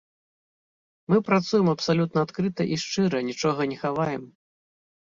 Мы 1.13 1.17
працуем 1.29 1.67
абсалютна 1.75 2.19
адкрыта 2.29 2.63
і 2.73 2.81
шчыра, 2.87 3.17
нічога 3.33 3.61
не 3.75 3.81
хаваем. 3.85 4.23